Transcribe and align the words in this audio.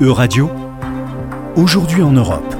E-Radio, 0.00 0.48
aujourd'hui 1.56 2.02
en 2.02 2.12
Europe. 2.12 2.54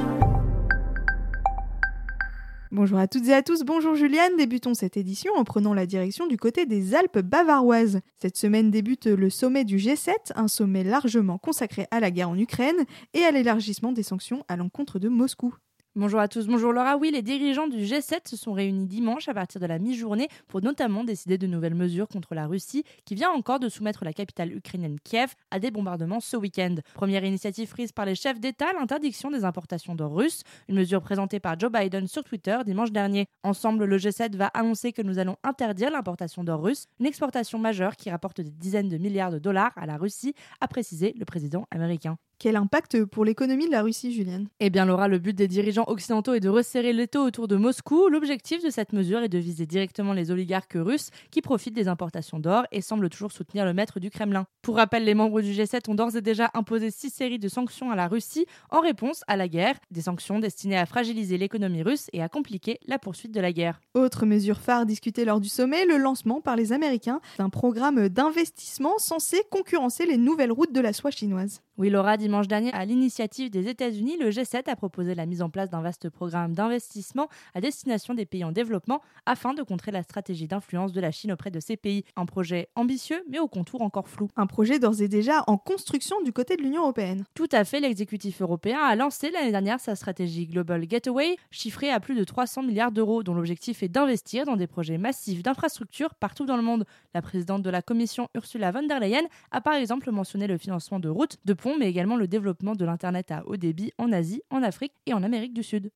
Bonjour 2.69 2.97
à 2.97 3.07
toutes 3.07 3.29
et 3.29 3.33
à 3.33 3.41
tous, 3.41 3.63
bonjour 3.63 3.95
Juliane. 3.95 4.35
Débutons 4.37 4.73
cette 4.73 4.97
édition 4.97 5.31
en 5.37 5.45
prenant 5.45 5.73
la 5.73 5.85
direction 5.85 6.27
du 6.27 6.35
côté 6.35 6.65
des 6.65 6.95
Alpes 6.95 7.19
bavaroises. 7.19 8.01
Cette 8.21 8.35
semaine 8.35 8.71
débute 8.71 9.05
le 9.05 9.29
sommet 9.29 9.63
du 9.63 9.77
G7, 9.77 10.11
un 10.35 10.49
sommet 10.49 10.83
largement 10.83 11.37
consacré 11.37 11.87
à 11.91 12.01
la 12.01 12.11
guerre 12.11 12.29
en 12.29 12.37
Ukraine 12.37 12.83
et 13.13 13.23
à 13.23 13.31
l'élargissement 13.31 13.93
des 13.93 14.03
sanctions 14.03 14.43
à 14.49 14.57
l'encontre 14.57 14.99
de 14.99 15.07
Moscou. 15.07 15.55
Bonjour 15.95 16.19
à 16.19 16.27
tous, 16.27 16.45
bonjour 16.45 16.71
Laura. 16.71 16.97
Oui, 16.97 17.09
les 17.09 17.23
dirigeants 17.23 17.67
du 17.67 17.79
G7 17.79 18.29
se 18.29 18.37
sont 18.37 18.53
réunis 18.53 18.85
dimanche 18.85 19.27
à 19.27 19.33
partir 19.33 19.59
de 19.59 19.65
la 19.65 19.79
mi-journée 19.79 20.27
pour 20.47 20.61
notamment 20.61 21.03
décider 21.03 21.39
de 21.39 21.47
nouvelles 21.47 21.73
mesures 21.73 22.07
contre 22.07 22.35
la 22.35 22.45
Russie 22.45 22.83
qui 23.05 23.15
vient 23.15 23.31
encore 23.31 23.59
de 23.59 23.69
soumettre 23.69 24.05
la 24.05 24.13
capitale 24.13 24.55
ukrainienne 24.55 24.97
Kiev 25.03 25.33
à 25.49 25.57
des 25.57 25.71
bombardements 25.71 26.19
ce 26.19 26.37
week-end. 26.37 26.75
Première 26.93 27.25
initiative 27.25 27.71
prise 27.71 27.91
par 27.91 28.05
les 28.05 28.13
chefs 28.13 28.39
d'État, 28.39 28.71
l'interdiction 28.79 29.31
des 29.31 29.43
importations 29.43 29.95
d'or 29.95 30.15
russe, 30.15 30.43
une 30.67 30.75
mesure 30.75 31.01
présentée 31.01 31.39
par 31.39 31.59
Joe 31.59 31.71
Biden 31.71 32.07
sur 32.07 32.23
Twitter 32.23 32.59
dimanche 32.67 32.91
dernier. 32.91 33.25
Ensemble, 33.41 33.85
le 33.85 33.97
G7 33.97 34.35
va 34.35 34.47
annoncer 34.53 34.93
que 34.93 35.01
nous 35.01 35.17
allons 35.17 35.37
interdire 35.43 35.89
l'importation 35.89 36.43
d'or 36.43 36.61
russe, 36.61 36.85
une 36.99 37.07
exportation 37.07 37.57
majeure 37.57 37.95
qui 37.95 38.11
rapporte 38.11 38.41
des 38.41 38.51
dizaines 38.51 38.89
de 38.89 38.97
milliards 38.99 39.31
de 39.31 39.39
dollars 39.39 39.71
à 39.75 39.87
la 39.87 39.97
Russie, 39.97 40.35
a 40.61 40.67
précisé 40.67 41.15
le 41.17 41.25
président 41.25 41.65
américain. 41.71 42.19
Quel 42.41 42.55
impact 42.55 43.03
pour 43.03 43.25
l'économie 43.25 43.65
de 43.65 43.71
la 43.71 43.81
Russie, 43.81 44.13
Julienne 44.13 44.47
Eh 44.61 44.69
bien, 44.69 44.85
Laura, 44.85 45.09
le 45.09 45.19
but 45.19 45.35
des 45.35 45.49
dirigeants 45.49 45.83
occidentaux 45.87 46.33
est 46.33 46.39
de 46.39 46.47
resserrer 46.47 46.93
l'étau 46.93 47.21
autour 47.21 47.49
de 47.49 47.57
Moscou. 47.57 48.07
L'objectif 48.07 48.63
de 48.63 48.69
cette 48.69 48.93
mesure 48.93 49.19
est 49.19 49.27
de 49.27 49.37
viser 49.37 49.65
directement 49.65 50.13
les 50.13 50.31
oligarques 50.31 50.77
russes 50.77 51.09
qui 51.31 51.41
profitent 51.41 51.73
des 51.73 51.89
importations 51.89 52.39
d'or 52.39 52.63
et 52.71 52.79
semblent 52.79 53.09
toujours 53.09 53.33
soutenir 53.33 53.65
le 53.65 53.73
maître 53.73 53.99
du 53.99 54.09
Kremlin. 54.09 54.45
Pour 54.61 54.77
rappel, 54.77 55.03
les 55.03 55.15
membres 55.15 55.41
du 55.41 55.51
G7 55.51 55.91
ont 55.91 55.95
d'ores 55.95 56.15
et 56.15 56.21
déjà 56.21 56.49
imposé 56.53 56.91
six 56.91 57.09
séries 57.09 57.39
de 57.39 57.49
sanctions 57.49 57.91
à 57.91 57.97
la 57.97 58.07
Russie 58.07 58.45
en 58.69 58.79
réponse 58.79 59.21
à 59.27 59.35
la 59.35 59.49
guerre, 59.49 59.75
des 59.91 60.03
sanctions 60.03 60.39
destinées 60.39 60.77
à 60.77 60.85
fragiliser 60.85 61.37
l'économie 61.37 61.83
russe 61.83 62.07
et 62.13 62.23
à 62.23 62.29
compliquer 62.29 62.79
la 62.87 62.99
poursuite 62.99 63.33
de 63.33 63.41
la 63.41 63.51
guerre. 63.51 63.81
Autre 63.95 64.25
mesure 64.25 64.61
phare 64.61 64.85
discutée 64.85 65.25
lors 65.25 65.41
du 65.41 65.49
sommet, 65.49 65.83
le 65.83 65.97
lancement 65.97 66.39
par 66.39 66.55
les 66.55 66.71
Américains 66.71 67.19
d'un 67.37 67.49
programme 67.49 68.07
d'investissement 68.07 68.97
censé 68.97 69.43
concurrencer 69.51 70.05
les 70.05 70.15
nouvelles 70.15 70.53
routes 70.53 70.71
de 70.71 70.79
la 70.79 70.93
soie 70.93 71.11
chinoise. 71.11 71.59
Oui, 71.79 71.89
Laura, 71.89 72.17
dimanche 72.17 72.49
dernier, 72.49 72.73
à 72.73 72.83
l'initiative 72.83 73.49
des 73.49 73.69
États-Unis, 73.69 74.17
le 74.19 74.31
G7 74.31 74.69
a 74.69 74.75
proposé 74.75 75.15
la 75.15 75.25
mise 75.25 75.41
en 75.41 75.49
place 75.49 75.69
d'un 75.69 75.79
vaste 75.79 76.09
programme 76.09 76.51
d'investissement 76.51 77.29
à 77.55 77.61
destination 77.61 78.13
des 78.13 78.25
pays 78.25 78.43
en 78.43 78.51
développement 78.51 79.01
afin 79.25 79.53
de 79.53 79.63
contrer 79.63 79.91
la 79.91 80.03
stratégie 80.03 80.45
d'influence 80.45 80.91
de 80.91 80.99
la 80.99 81.11
Chine 81.11 81.31
auprès 81.31 81.51
de 81.51 81.61
ces 81.61 81.77
pays. 81.77 82.03
Un 82.17 82.25
projet 82.25 82.67
ambitieux, 82.75 83.23
mais 83.29 83.39
au 83.39 83.47
contour 83.47 83.81
encore 83.81 84.09
flou. 84.09 84.27
Un 84.35 84.45
projet 84.45 84.77
d'ores 84.77 85.01
et 85.01 85.07
déjà 85.07 85.45
en 85.47 85.57
construction 85.57 86.21
du 86.21 86.33
côté 86.33 86.57
de 86.57 86.63
l'Union 86.63 86.81
européenne. 86.81 87.23
Tout 87.33 87.47
à 87.53 87.63
fait, 87.63 87.79
l'exécutif 87.79 88.41
européen 88.41 88.79
a 88.79 88.97
lancé 88.97 89.31
l'année 89.31 89.51
dernière 89.51 89.79
sa 89.79 89.95
stratégie 89.95 90.47
Global 90.47 90.85
Gateway, 90.85 91.37
chiffrée 91.49 91.91
à 91.91 92.01
plus 92.01 92.15
de 92.15 92.25
300 92.25 92.63
milliards 92.63 92.91
d'euros, 92.91 93.23
dont 93.23 93.35
l'objectif 93.35 93.83
est 93.83 93.87
d'investir 93.87 94.43
dans 94.43 94.57
des 94.57 94.67
projets 94.67 94.97
massifs 94.97 95.43
d'infrastructures 95.43 96.13
partout 96.15 96.45
dans 96.45 96.57
le 96.57 96.61
monde. 96.61 96.83
La 97.13 97.21
présidente 97.21 97.61
de 97.61 97.69
la 97.69 97.81
Commission, 97.81 98.27
Ursula 98.35 98.73
von 98.73 98.83
der 98.85 98.99
Leyen, 98.99 99.23
a 99.51 99.61
par 99.61 99.75
exemple 99.75 100.11
mentionné 100.11 100.45
le 100.45 100.57
financement 100.57 100.99
de 100.99 101.07
routes, 101.07 101.37
de 101.45 101.53
ponts, 101.53 101.68
mais 101.77 101.89
également 101.89 102.15
le 102.15 102.27
développement 102.27 102.75
de 102.75 102.85
l'Internet 102.85 103.31
à 103.31 103.45
haut 103.45 103.57
débit 103.57 103.91
en 103.97 104.11
Asie, 104.11 104.41
en 104.49 104.63
Afrique 104.63 104.93
et 105.05 105.13
en 105.13 105.23
Amérique 105.23 105.53
du 105.53 105.63
Sud. 105.63 105.91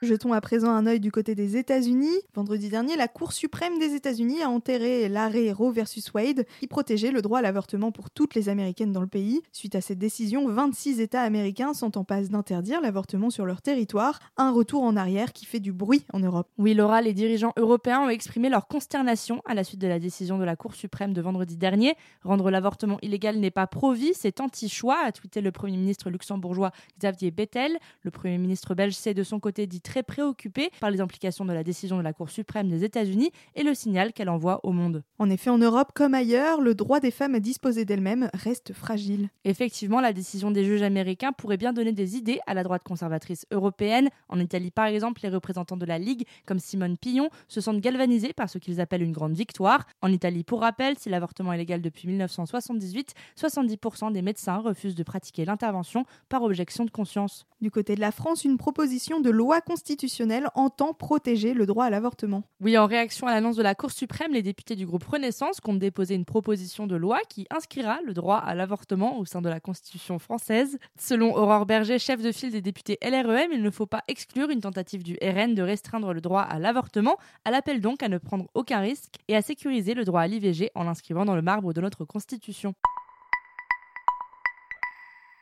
Jetons 0.00 0.32
à 0.32 0.40
présent 0.40 0.70
un 0.70 0.86
œil 0.86 1.00
du 1.00 1.10
côté 1.10 1.34
des 1.34 1.56
États-Unis. 1.56 2.14
Vendredi 2.32 2.68
dernier, 2.68 2.94
la 2.94 3.08
Cour 3.08 3.32
suprême 3.32 3.80
des 3.80 3.96
États-Unis 3.96 4.40
a 4.42 4.48
enterré 4.48 5.08
l'arrêt 5.08 5.50
Roe 5.50 5.72
versus 5.72 6.14
Wade 6.14 6.46
qui 6.60 6.68
protégeait 6.68 7.10
le 7.10 7.20
droit 7.20 7.40
à 7.40 7.42
l'avortement 7.42 7.90
pour 7.90 8.08
toutes 8.08 8.36
les 8.36 8.48
Américaines 8.48 8.92
dans 8.92 9.00
le 9.00 9.08
pays. 9.08 9.42
Suite 9.50 9.74
à 9.74 9.80
cette 9.80 9.98
décision, 9.98 10.46
26 10.48 11.00
États 11.00 11.22
américains 11.22 11.74
sont 11.74 11.98
en 11.98 12.04
passe 12.04 12.28
d'interdire 12.28 12.80
l'avortement 12.80 13.28
sur 13.30 13.44
leur 13.44 13.60
territoire, 13.60 14.20
un 14.36 14.52
retour 14.52 14.84
en 14.84 14.96
arrière 14.96 15.32
qui 15.32 15.46
fait 15.46 15.58
du 15.58 15.72
bruit 15.72 16.04
en 16.12 16.20
Europe. 16.20 16.48
Oui, 16.58 16.74
Laura, 16.74 17.02
les 17.02 17.12
dirigeants 17.12 17.52
européens 17.56 18.02
ont 18.02 18.08
exprimé 18.08 18.50
leur 18.50 18.68
consternation 18.68 19.42
à 19.46 19.54
la 19.54 19.64
suite 19.64 19.80
de 19.80 19.88
la 19.88 19.98
décision 19.98 20.38
de 20.38 20.44
la 20.44 20.54
Cour 20.54 20.76
suprême 20.76 21.12
de 21.12 21.20
vendredi 21.20 21.56
dernier. 21.56 21.96
Rendre 22.22 22.52
l'avortement 22.52 22.98
illégal 23.02 23.40
n'est 23.40 23.50
pas 23.50 23.66
pro-vie, 23.66 24.12
c'est 24.14 24.40
anti-choix, 24.40 24.98
a 25.04 25.10
tweeté 25.10 25.40
le 25.40 25.50
Premier 25.50 25.76
ministre 25.76 26.08
luxembourgeois 26.08 26.70
Xavier 27.00 27.32
Bettel. 27.32 27.78
Le 28.02 28.12
Premier 28.12 28.38
ministre 28.38 28.76
belge 28.76 28.94
s'est 28.94 29.12
de 29.12 29.24
son 29.24 29.40
côté 29.40 29.66
dit 29.66 29.80
très 29.88 30.02
préoccupé 30.02 30.70
par 30.80 30.90
les 30.90 31.00
implications 31.00 31.46
de 31.46 31.52
la 31.54 31.64
décision 31.64 31.96
de 31.96 32.02
la 32.02 32.12
Cour 32.12 32.28
suprême 32.28 32.68
des 32.68 32.84
États-Unis 32.84 33.30
et 33.54 33.62
le 33.62 33.72
signal 33.72 34.12
qu'elle 34.12 34.28
envoie 34.28 34.60
au 34.62 34.72
monde. 34.72 35.02
En 35.18 35.30
effet, 35.30 35.48
en 35.48 35.56
Europe 35.56 35.92
comme 35.94 36.12
ailleurs, 36.12 36.60
le 36.60 36.74
droit 36.74 37.00
des 37.00 37.10
femmes 37.10 37.34
à 37.34 37.40
disposer 37.40 37.86
d'elles-mêmes 37.86 38.28
reste 38.34 38.74
fragile. 38.74 39.30
Effectivement, 39.44 40.02
la 40.02 40.12
décision 40.12 40.50
des 40.50 40.62
juges 40.62 40.82
américains 40.82 41.32
pourrait 41.32 41.56
bien 41.56 41.72
donner 41.72 41.92
des 41.92 42.16
idées 42.16 42.38
à 42.46 42.52
la 42.52 42.64
droite 42.64 42.82
conservatrice 42.84 43.46
européenne. 43.50 44.10
En 44.28 44.38
Italie, 44.38 44.70
par 44.70 44.84
exemple, 44.84 45.20
les 45.22 45.30
représentants 45.30 45.78
de 45.78 45.86
la 45.86 45.98
Ligue, 45.98 46.26
comme 46.44 46.58
Simone 46.58 46.98
Pillon, 46.98 47.30
se 47.48 47.62
sentent 47.62 47.80
galvanisés 47.80 48.34
par 48.34 48.50
ce 48.50 48.58
qu'ils 48.58 48.82
appellent 48.82 49.02
une 49.02 49.12
grande 49.12 49.34
victoire. 49.34 49.86
En 50.02 50.12
Italie, 50.12 50.44
pour 50.44 50.60
rappel, 50.60 50.98
si 50.98 51.08
l'avortement 51.08 51.54
est 51.54 51.58
légal 51.58 51.80
depuis 51.80 52.08
1978, 52.08 53.14
70% 53.40 54.12
des 54.12 54.20
médecins 54.20 54.58
refusent 54.58 54.94
de 54.94 55.02
pratiquer 55.02 55.46
l'intervention 55.46 56.04
par 56.28 56.42
objection 56.42 56.84
de 56.84 56.90
conscience. 56.90 57.46
Du 57.62 57.70
côté 57.70 57.94
de 57.94 58.00
la 58.00 58.12
France, 58.12 58.44
une 58.44 58.58
proposition 58.58 59.20
de 59.20 59.30
loi 59.30 59.62
constitutionnelle 59.78 60.48
entend 60.56 60.92
protéger 60.92 61.54
le 61.54 61.64
droit 61.64 61.84
à 61.84 61.90
l'avortement. 61.90 62.42
Oui, 62.60 62.76
en 62.76 62.86
réaction 62.86 63.28
à 63.28 63.30
l'annonce 63.32 63.54
de 63.54 63.62
la 63.62 63.76
Cour 63.76 63.92
suprême, 63.92 64.32
les 64.32 64.42
députés 64.42 64.74
du 64.74 64.86
groupe 64.86 65.04
Renaissance 65.04 65.60
comptent 65.60 65.78
déposer 65.78 66.16
une 66.16 66.24
proposition 66.24 66.88
de 66.88 66.96
loi 66.96 67.20
qui 67.28 67.46
inscrira 67.50 68.00
le 68.04 68.12
droit 68.12 68.38
à 68.38 68.56
l'avortement 68.56 69.20
au 69.20 69.24
sein 69.24 69.40
de 69.40 69.48
la 69.48 69.60
Constitution 69.60 70.18
française. 70.18 70.78
Selon 70.98 71.32
Aurore 71.36 71.64
Berger, 71.64 72.00
chef 72.00 72.20
de 72.20 72.32
file 72.32 72.50
des 72.50 72.60
députés 72.60 72.98
LREM, 73.02 73.52
il 73.52 73.62
ne 73.62 73.70
faut 73.70 73.86
pas 73.86 74.02
exclure 74.08 74.50
une 74.50 74.60
tentative 74.60 75.04
du 75.04 75.16
RN 75.22 75.54
de 75.54 75.62
restreindre 75.62 76.12
le 76.12 76.20
droit 76.20 76.42
à 76.42 76.58
l'avortement. 76.58 77.16
Elle 77.44 77.54
appelle 77.54 77.80
donc 77.80 78.02
à 78.02 78.08
ne 78.08 78.18
prendre 78.18 78.48
aucun 78.54 78.80
risque 78.80 79.14
et 79.28 79.36
à 79.36 79.42
sécuriser 79.42 79.94
le 79.94 80.04
droit 80.04 80.22
à 80.22 80.26
l'IVG 80.26 80.72
en 80.74 80.82
l'inscrivant 80.82 81.24
dans 81.24 81.36
le 81.36 81.42
marbre 81.42 81.72
de 81.72 81.80
notre 81.80 82.04
Constitution. 82.04 82.74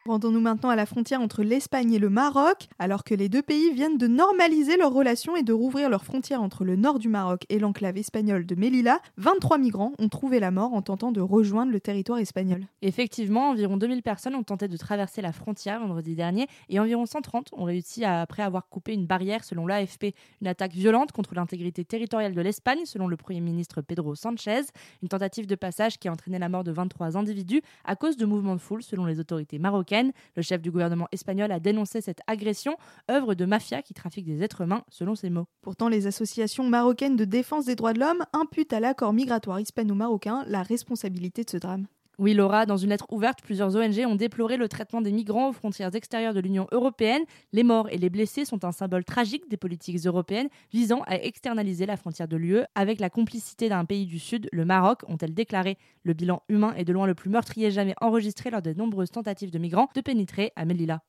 Rendons-nous 0.06 0.40
maintenant 0.40 0.70
à 0.70 0.76
la 0.76 0.86
frontière 0.86 1.20
entre 1.20 1.42
l'Espagne 1.42 1.92
et 1.92 1.98
le 1.98 2.08
Maroc. 2.08 2.68
Alors 2.78 3.02
que 3.02 3.12
les 3.12 3.28
deux 3.28 3.42
pays 3.42 3.72
viennent 3.72 3.98
de 3.98 4.06
normaliser 4.06 4.76
leurs 4.76 4.92
relations 4.92 5.34
et 5.34 5.42
de 5.42 5.52
rouvrir 5.52 5.90
leurs 5.90 6.04
frontières 6.04 6.42
entre 6.42 6.64
le 6.64 6.76
nord 6.76 7.00
du 7.00 7.08
Maroc 7.08 7.42
et 7.48 7.58
l'enclave 7.58 7.96
espagnole 7.96 8.46
de 8.46 8.54
Melilla, 8.54 9.00
23 9.16 9.58
migrants 9.58 9.94
ont 9.98 10.08
trouvé 10.08 10.38
la 10.38 10.52
mort 10.52 10.74
en 10.74 10.82
tentant 10.82 11.10
de 11.10 11.20
rejoindre 11.20 11.72
le 11.72 11.80
territoire 11.80 12.20
espagnol. 12.20 12.66
Effectivement, 12.82 13.50
environ 13.50 13.76
2000 13.76 14.04
personnes 14.04 14.36
ont 14.36 14.44
tenté 14.44 14.68
de 14.68 14.76
traverser 14.76 15.22
la 15.22 15.32
frontière 15.32 15.80
vendredi 15.80 16.14
dernier 16.14 16.46
et 16.68 16.78
environ 16.78 17.04
130 17.04 17.48
ont 17.52 17.64
réussi 17.64 18.04
à, 18.04 18.20
après 18.20 18.44
avoir 18.44 18.68
coupé 18.68 18.92
une 18.92 19.06
barrière 19.06 19.42
selon 19.42 19.66
l'AFP. 19.66 20.14
Une 20.40 20.46
attaque 20.46 20.72
violente 20.72 21.10
contre 21.10 21.34
l'intégrité 21.34 21.84
territoriale 21.84 22.34
de 22.34 22.40
l'Espagne 22.40 22.84
selon 22.84 23.08
le 23.08 23.16
Premier 23.16 23.40
ministre 23.40 23.80
Pedro 23.80 24.14
Sanchez. 24.14 24.66
Une 25.02 25.08
tentative 25.08 25.48
de 25.48 25.56
passage 25.56 25.98
qui 25.98 26.06
a 26.06 26.12
entraîné 26.12 26.38
la 26.38 26.48
mort 26.48 26.62
de 26.62 26.70
23 26.70 27.16
individus 27.16 27.62
à 27.84 27.96
cause 27.96 28.16
de 28.16 28.24
mouvements 28.24 28.54
de 28.54 28.60
foule 28.60 28.84
selon 28.84 29.04
les 29.04 29.18
autorités 29.18 29.58
marocaines. 29.58 29.95
Le 30.36 30.42
chef 30.42 30.62
du 30.62 30.70
gouvernement 30.70 31.08
espagnol 31.12 31.50
a 31.52 31.60
dénoncé 31.60 32.00
cette 32.00 32.20
agression, 32.26 32.76
œuvre 33.10 33.34
de 33.34 33.44
mafia 33.44 33.82
qui 33.82 33.94
trafique 33.94 34.26
des 34.26 34.42
êtres 34.42 34.62
humains, 34.62 34.84
selon 34.88 35.14
ses 35.14 35.30
mots. 35.30 35.46
Pourtant, 35.62 35.88
les 35.88 36.06
associations 36.06 36.64
marocaines 36.68 37.16
de 37.16 37.24
défense 37.24 37.66
des 37.66 37.76
droits 37.76 37.92
de 37.92 38.00
l'homme 38.00 38.24
imputent 38.32 38.72
à 38.72 38.80
l'accord 38.80 39.12
migratoire 39.12 39.60
hispano-marocain 39.60 40.44
la 40.46 40.62
responsabilité 40.62 41.44
de 41.44 41.50
ce 41.50 41.56
drame. 41.56 41.86
Oui, 42.18 42.32
Laura, 42.32 42.64
dans 42.64 42.78
une 42.78 42.88
lettre 42.88 43.06
ouverte, 43.10 43.42
plusieurs 43.42 43.76
ONG 43.76 43.98
ont 44.06 44.14
déploré 44.14 44.56
le 44.56 44.70
traitement 44.70 45.02
des 45.02 45.12
migrants 45.12 45.50
aux 45.50 45.52
frontières 45.52 45.94
extérieures 45.94 46.32
de 46.32 46.40
l'Union 46.40 46.66
européenne. 46.72 47.22
Les 47.52 47.62
morts 47.62 47.90
et 47.90 47.98
les 47.98 48.08
blessés 48.08 48.46
sont 48.46 48.64
un 48.64 48.72
symbole 48.72 49.04
tragique 49.04 49.50
des 49.50 49.58
politiques 49.58 50.06
européennes 50.06 50.48
visant 50.72 51.02
à 51.06 51.16
externaliser 51.16 51.84
la 51.84 51.98
frontière 51.98 52.26
de 52.26 52.38
l'UE 52.38 52.62
avec 52.74 53.00
la 53.00 53.10
complicité 53.10 53.68
d'un 53.68 53.84
pays 53.84 54.06
du 54.06 54.18
Sud, 54.18 54.48
le 54.50 54.64
Maroc, 54.64 55.02
ont-elles 55.08 55.34
déclaré. 55.34 55.76
Le 56.04 56.14
bilan 56.14 56.42
humain 56.48 56.72
est 56.78 56.84
de 56.84 56.92
loin 56.94 57.06
le 57.06 57.14
plus 57.14 57.28
meurtrier 57.28 57.70
jamais 57.70 57.94
enregistré 58.00 58.48
lors 58.48 58.62
des 58.62 58.74
nombreuses 58.74 59.10
tentatives 59.10 59.50
de 59.50 59.58
migrants 59.58 59.90
de 59.94 60.00
pénétrer 60.00 60.52
à 60.56 60.64
Melilla. 60.64 61.02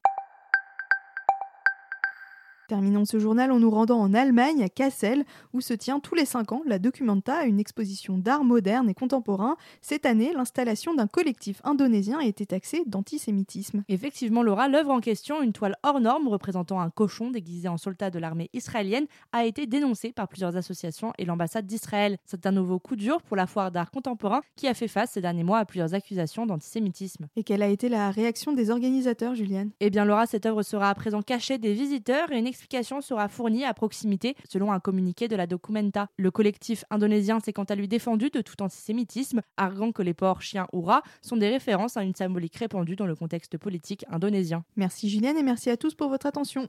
Terminons 2.67 3.05
ce 3.05 3.17
journal 3.17 3.53
en 3.53 3.59
nous 3.59 3.69
rendant 3.69 3.97
en 3.97 4.13
Allemagne, 4.13 4.61
à 4.61 4.67
Kassel, 4.67 5.23
où 5.53 5.61
se 5.61 5.73
tient 5.73 6.01
tous 6.01 6.15
les 6.15 6.25
5 6.25 6.51
ans 6.51 6.61
la 6.65 6.79
Documenta, 6.79 7.45
une 7.45 7.61
exposition 7.61 8.17
d'art 8.17 8.43
moderne 8.43 8.89
et 8.89 8.93
contemporain. 8.93 9.55
Cette 9.81 10.05
année, 10.05 10.33
l'installation 10.35 10.93
d'un 10.93 11.07
collectif 11.07 11.61
indonésien 11.63 12.19
a 12.19 12.25
été 12.25 12.45
taxée 12.45 12.83
d'antisémitisme. 12.85 13.85
Effectivement, 13.87 14.43
Laura, 14.43 14.67
l'œuvre 14.67 14.91
en 14.91 14.99
question, 14.99 15.41
une 15.41 15.53
toile 15.53 15.77
hors 15.81 16.01
norme 16.01 16.27
représentant 16.27 16.81
un 16.81 16.89
cochon 16.89 17.31
déguisé 17.31 17.69
en 17.69 17.77
soldat 17.77 18.09
de 18.09 18.19
l'armée 18.19 18.49
israélienne, 18.51 19.05
a 19.31 19.45
été 19.45 19.65
dénoncée 19.65 20.11
par 20.11 20.27
plusieurs 20.27 20.57
associations 20.57 21.13
et 21.17 21.23
l'ambassade 21.23 21.65
d'Israël. 21.65 22.17
C'est 22.25 22.45
un 22.47 22.51
nouveau 22.51 22.79
coup 22.79 22.97
dur 22.97 23.21
pour 23.21 23.37
la 23.37 23.47
foire 23.47 23.71
d'art 23.71 23.91
contemporain 23.91 24.41
qui 24.57 24.67
a 24.67 24.73
fait 24.73 24.89
face 24.89 25.11
ces 25.11 25.21
derniers 25.21 25.45
mois 25.45 25.59
à 25.59 25.65
plusieurs 25.65 25.93
accusations 25.93 26.45
d'antisémitisme. 26.45 27.27
Et 27.37 27.45
quelle 27.45 27.63
a 27.63 27.69
été 27.69 27.87
la 27.87 28.11
réaction 28.11 28.51
des 28.51 28.71
organisateurs, 28.71 29.35
Juliane? 29.35 29.69
Eh 29.79 29.89
bien, 29.89 30.03
Laura, 30.03 30.25
cette 30.25 30.45
œuvre 30.45 30.63
sera 30.63 30.89
à 30.89 30.95
présent 30.95 31.21
cachée 31.21 31.57
des 31.57 31.73
visiteurs 31.73 32.29
et 32.33 32.39
une 32.39 32.56
explication 32.57 33.01
sera 33.01 33.27
fournie 33.27 33.65
à 33.65 33.73
proximité, 33.73 34.35
selon 34.49 34.71
un 34.71 34.79
communiqué 34.79 35.27
de 35.27 35.35
la 35.35 35.45
Documenta. 35.45 36.07
Le 36.17 36.31
collectif 36.31 36.83
indonésien 36.89 37.39
s'est 37.39 37.53
quant 37.53 37.63
à 37.63 37.75
lui 37.75 37.87
défendu 37.87 38.29
de 38.31 38.41
tout 38.41 38.61
antisémitisme, 38.63 39.41
arguant 39.57 39.91
que 39.91 40.01
les 40.01 40.15
porcs, 40.15 40.41
chiens 40.41 40.67
ou 40.73 40.81
rats 40.81 41.03
sont 41.21 41.37
des 41.37 41.49
références 41.49 41.97
à 41.97 42.03
une 42.03 42.15
symbolique 42.15 42.55
répandue 42.55 42.95
dans 42.95 43.05
le 43.05 43.15
contexte 43.15 43.57
politique 43.57 44.05
indonésien. 44.09 44.63
Merci 44.75 45.09
Julienne 45.09 45.37
et 45.37 45.43
merci 45.43 45.69
à 45.69 45.77
tous 45.77 45.93
pour 45.93 46.09
votre 46.09 46.25
attention. 46.25 46.67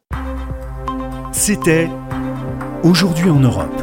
C'était 1.32 1.88
Aujourd'hui 2.82 3.30
en 3.30 3.40
Europe. 3.40 3.82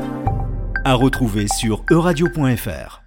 À 0.83 0.93
retrouver 0.93 1.47
sur 1.47 1.83
euradio.fr. 1.89 3.04